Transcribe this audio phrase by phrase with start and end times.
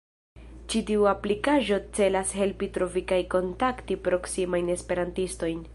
[0.73, 5.67] Ĉi tiu aplikaĵo celas helpi trovi kaj kontakti proksimajn esperantistojn.